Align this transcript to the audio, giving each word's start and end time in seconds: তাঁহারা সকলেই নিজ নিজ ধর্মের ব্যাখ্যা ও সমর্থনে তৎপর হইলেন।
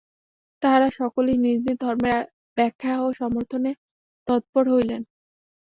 তাঁহারা 0.63 0.89
সকলেই 0.99 1.37
নিজ 1.37 1.57
নিজ 1.65 1.73
ধর্মের 1.81 2.21
ব্যাখ্যা 2.57 2.93
ও 3.01 3.07
সমর্থনে 3.13 3.71
তৎপর 4.27 4.63
হইলেন। 4.73 5.01